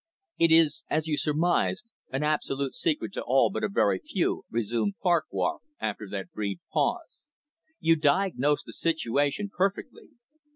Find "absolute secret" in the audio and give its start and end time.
2.23-3.13